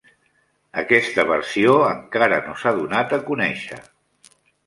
[0.83, 3.81] Aquesta versió encara no s'ha donat a conèixer.